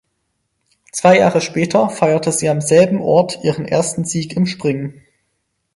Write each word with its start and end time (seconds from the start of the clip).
Zwei 0.91 1.19
Jahre 1.19 1.41
später 1.41 1.87
feierte 1.91 2.31
sie 2.31 2.49
am 2.49 2.59
selben 2.59 2.99
Ort 3.03 3.37
ihren 3.43 3.67
ersten 3.67 4.03
Sieg 4.03 4.35
im 4.35 4.47
Springen. 4.47 5.05